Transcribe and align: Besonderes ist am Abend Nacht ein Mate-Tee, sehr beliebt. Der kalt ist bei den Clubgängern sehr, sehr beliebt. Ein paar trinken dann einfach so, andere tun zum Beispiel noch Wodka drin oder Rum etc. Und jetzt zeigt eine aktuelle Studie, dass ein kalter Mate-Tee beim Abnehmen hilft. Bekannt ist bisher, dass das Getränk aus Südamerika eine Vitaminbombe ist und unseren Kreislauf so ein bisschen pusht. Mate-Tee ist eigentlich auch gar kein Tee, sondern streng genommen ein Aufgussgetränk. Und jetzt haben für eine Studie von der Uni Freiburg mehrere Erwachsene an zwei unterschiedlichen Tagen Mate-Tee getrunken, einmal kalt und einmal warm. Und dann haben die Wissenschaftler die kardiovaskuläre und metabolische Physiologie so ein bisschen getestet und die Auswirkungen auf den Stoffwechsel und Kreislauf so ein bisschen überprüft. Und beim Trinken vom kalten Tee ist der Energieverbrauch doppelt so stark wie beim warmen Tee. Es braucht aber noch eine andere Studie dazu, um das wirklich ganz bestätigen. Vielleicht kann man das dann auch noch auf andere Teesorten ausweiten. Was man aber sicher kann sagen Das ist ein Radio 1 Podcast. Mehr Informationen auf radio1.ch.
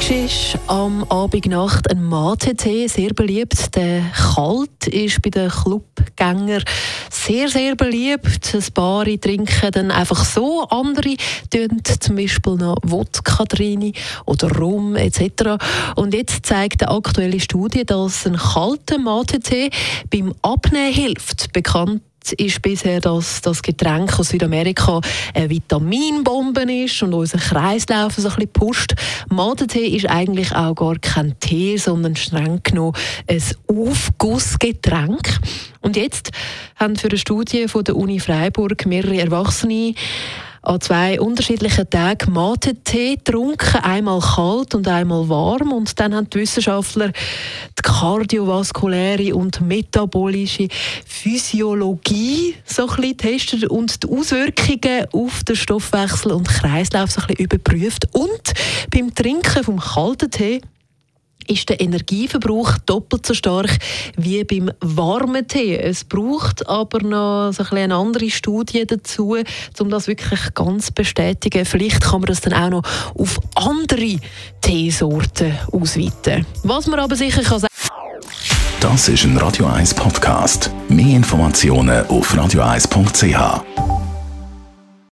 Besonderes 0.00 0.54
ist 0.54 0.58
am 0.66 1.04
Abend 1.04 1.46
Nacht 1.46 1.90
ein 1.90 2.02
Mate-Tee, 2.02 2.86
sehr 2.86 3.12
beliebt. 3.12 3.76
Der 3.76 4.02
kalt 4.34 4.86
ist 4.86 5.20
bei 5.20 5.28
den 5.28 5.50
Clubgängern 5.50 6.64
sehr, 7.10 7.48
sehr 7.48 7.76
beliebt. 7.76 8.54
Ein 8.54 8.72
paar 8.72 9.04
trinken 9.04 9.70
dann 9.72 9.90
einfach 9.90 10.24
so, 10.24 10.62
andere 10.70 11.16
tun 11.50 11.82
zum 11.84 12.16
Beispiel 12.16 12.54
noch 12.54 12.76
Wodka 12.82 13.44
drin 13.44 13.92
oder 14.24 14.50
Rum 14.56 14.96
etc. 14.96 15.62
Und 15.96 16.14
jetzt 16.14 16.46
zeigt 16.46 16.82
eine 16.82 16.96
aktuelle 16.96 17.40
Studie, 17.40 17.84
dass 17.84 18.26
ein 18.26 18.36
kalter 18.36 18.98
Mate-Tee 18.98 19.70
beim 20.10 20.34
Abnehmen 20.42 20.94
hilft. 20.94 21.52
Bekannt 21.52 22.02
ist 22.36 22.62
bisher, 22.62 23.00
dass 23.00 23.40
das 23.40 23.62
Getränk 23.62 24.18
aus 24.18 24.30
Südamerika 24.30 25.00
eine 25.34 25.50
Vitaminbombe 25.50 26.62
ist 26.72 27.02
und 27.02 27.14
unseren 27.14 27.40
Kreislauf 27.40 28.14
so 28.14 28.28
ein 28.28 28.34
bisschen 28.34 28.52
pusht. 28.52 28.94
Mate-Tee 29.30 29.86
ist 29.88 30.08
eigentlich 30.08 30.54
auch 30.54 30.74
gar 30.74 30.98
kein 30.98 31.38
Tee, 31.40 31.76
sondern 31.76 32.16
streng 32.16 32.60
genommen 32.62 32.96
ein 33.26 33.42
Aufgussgetränk. 33.68 35.38
Und 35.80 35.96
jetzt 35.96 36.30
haben 36.76 36.96
für 36.96 37.08
eine 37.08 37.18
Studie 37.18 37.68
von 37.68 37.84
der 37.84 37.96
Uni 37.96 38.20
Freiburg 38.20 38.86
mehrere 38.86 39.18
Erwachsene 39.18 39.94
an 40.70 40.80
zwei 40.80 41.20
unterschiedlichen 41.20 41.90
Tagen 41.90 42.32
Mate-Tee 42.32 43.16
getrunken, 43.16 43.80
einmal 43.82 44.20
kalt 44.20 44.74
und 44.76 44.86
einmal 44.86 45.28
warm. 45.28 45.72
Und 45.72 45.98
dann 45.98 46.14
haben 46.14 46.30
die 46.30 46.38
Wissenschaftler 46.38 47.08
die 47.08 47.82
kardiovaskuläre 47.82 49.34
und 49.34 49.60
metabolische 49.62 50.68
Physiologie 51.04 52.54
so 52.64 52.82
ein 52.82 52.88
bisschen 52.88 53.16
getestet 53.16 53.64
und 53.68 54.04
die 54.04 54.08
Auswirkungen 54.08 55.06
auf 55.12 55.42
den 55.42 55.56
Stoffwechsel 55.56 56.30
und 56.30 56.48
Kreislauf 56.48 57.10
so 57.10 57.20
ein 57.20 57.26
bisschen 57.26 57.44
überprüft. 57.46 58.06
Und 58.12 58.52
beim 58.94 59.12
Trinken 59.12 59.64
vom 59.64 59.80
kalten 59.80 60.30
Tee 60.30 60.60
ist 61.50 61.68
der 61.68 61.80
Energieverbrauch 61.80 62.78
doppelt 62.86 63.26
so 63.26 63.34
stark 63.34 63.78
wie 64.16 64.44
beim 64.44 64.70
warmen 64.80 65.46
Tee. 65.46 65.76
Es 65.76 66.04
braucht 66.04 66.68
aber 66.68 67.02
noch 67.02 67.72
eine 67.72 67.94
andere 67.94 68.30
Studie 68.30 68.86
dazu, 68.86 69.36
um 69.78 69.90
das 69.90 70.06
wirklich 70.06 70.54
ganz 70.54 70.90
bestätigen. 70.90 71.64
Vielleicht 71.64 72.02
kann 72.02 72.20
man 72.20 72.28
das 72.28 72.40
dann 72.40 72.54
auch 72.54 72.70
noch 72.70 72.82
auf 73.18 73.38
andere 73.56 74.18
Teesorten 74.60 75.58
ausweiten. 75.72 76.46
Was 76.62 76.86
man 76.86 77.00
aber 77.00 77.16
sicher 77.16 77.42
kann 77.42 77.60
sagen 77.60 77.74
Das 78.80 79.08
ist 79.08 79.24
ein 79.24 79.36
Radio 79.36 79.66
1 79.66 79.94
Podcast. 79.94 80.70
Mehr 80.88 81.16
Informationen 81.16 82.06
auf 82.06 82.32
radio1.ch. 82.34 83.99